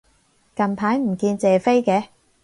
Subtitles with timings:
[0.55, 2.07] 近排唔見謝飛嘅